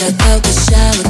Step 0.00 0.18
out 0.28 0.42
the 0.42 0.50
shower. 0.50 1.09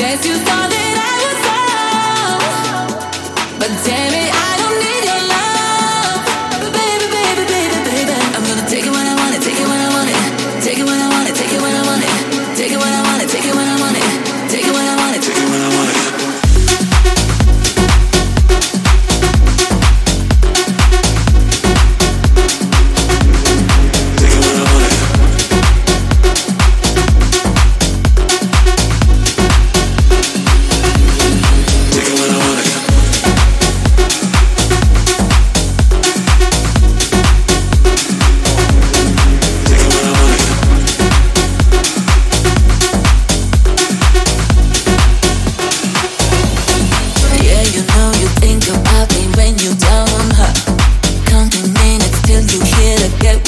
Guess 0.00 0.24
you 0.24 0.34
thought 0.46 0.70
that 0.70 0.96
I 0.96 1.14
was 1.26 1.40
but 3.58 3.70
damn 3.84 4.14
it. 4.14 4.19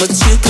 But 0.03 0.11
you 0.27 0.42